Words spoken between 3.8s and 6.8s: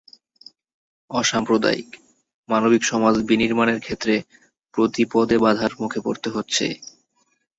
ক্ষেত্রে প্রতি পদে বাধার মুখে পড়তে হচ্ছে।